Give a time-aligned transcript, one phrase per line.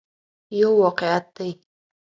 [0.59, 1.51] یو واقعیت دی.